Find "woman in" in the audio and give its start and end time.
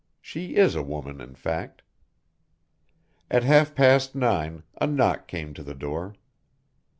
0.81-1.35